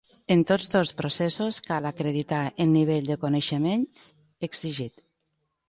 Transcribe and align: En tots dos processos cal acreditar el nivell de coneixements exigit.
En 0.35 0.39
tots 0.51 0.69
dos 0.75 0.91
processos 1.01 1.59
cal 1.67 1.89
acreditar 1.91 2.41
el 2.67 2.69
nivell 2.79 3.13
de 3.13 3.19
coneixements 3.27 4.03
exigit. 4.51 5.09